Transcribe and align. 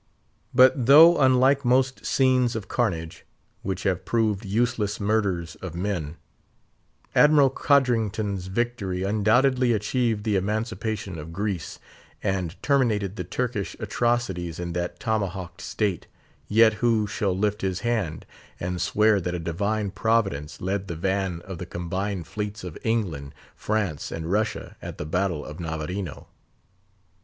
But 0.51 0.87
though 0.87 1.19
unlike 1.19 1.63
most 1.63 2.07
scenes 2.07 2.55
of 2.55 2.67
carnage, 2.67 3.23
which 3.61 3.83
have 3.83 4.03
proved 4.03 4.43
useless 4.43 4.99
murders 4.99 5.53
of 5.57 5.75
men, 5.75 6.15
Admiral 7.13 7.51
Codrington's 7.51 8.47
victory 8.47 9.03
undoubtedly 9.03 9.73
achieved 9.73 10.23
the 10.23 10.37
emancipation 10.37 11.19
of 11.19 11.31
Greece, 11.31 11.77
and 12.23 12.55
terminated 12.63 13.15
the 13.15 13.23
Turkish 13.23 13.75
atrocities 13.79 14.57
in 14.59 14.73
that 14.73 14.99
tomahawked 14.99 15.61
state, 15.61 16.07
yet 16.47 16.73
who 16.81 17.05
shall 17.05 17.37
lift 17.37 17.61
his 17.61 17.81
hand 17.81 18.25
and 18.59 18.81
swear 18.81 19.21
that 19.21 19.35
a 19.35 19.39
Divine 19.39 19.91
Providence 19.91 20.59
led 20.61 20.87
the 20.87 20.95
van 20.95 21.41
of 21.41 21.59
the 21.59 21.67
combined 21.67 22.25
fleets 22.25 22.63
of 22.63 22.75
England, 22.83 23.35
France, 23.55 24.11
and 24.11 24.31
Russia 24.31 24.75
at 24.81 24.97
the 24.97 25.05
battle 25.05 25.45
of 25.45 25.59
Navarino? 25.59 26.25